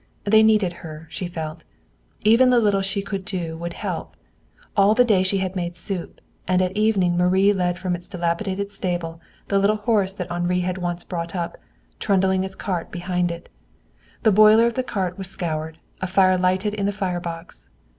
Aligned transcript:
They 0.23 0.41
needed 0.41 0.73
her, 0.81 1.05
she 1.11 1.27
felt. 1.27 1.63
Even 2.21 2.49
the 2.49 2.57
little 2.59 2.81
she 2.81 3.03
could 3.03 3.23
do 3.23 3.55
would 3.57 3.73
help. 3.73 4.15
All 4.75 4.95
day 4.95 5.21
she 5.21 5.37
had 5.37 5.55
made 5.55 5.77
soup, 5.77 6.19
and 6.47 6.59
at 6.59 6.75
evening 6.75 7.15
Marie 7.17 7.53
led 7.53 7.77
from 7.77 7.93
its 7.93 8.07
dilapidated 8.07 8.71
stable 8.71 9.21
the 9.49 9.59
little 9.59 9.75
horse 9.75 10.13
that 10.15 10.31
Henri 10.31 10.61
had 10.61 10.79
once 10.79 11.03
brought 11.03 11.35
up, 11.35 11.55
trundling 11.99 12.43
its 12.43 12.55
cart 12.55 12.89
behind 12.89 13.29
it. 13.29 13.47
The 14.23 14.31
boiler 14.31 14.65
of 14.65 14.73
the 14.73 14.81
cart 14.81 15.19
was 15.19 15.27
scoured, 15.29 15.77
a 16.01 16.07
fire 16.07 16.35
lighted 16.35 16.73
in 16.73 16.87
the 16.87 16.91
fire 16.91 17.19
box. 17.19 17.69